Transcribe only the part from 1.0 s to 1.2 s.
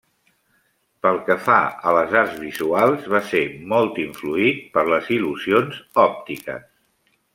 Pel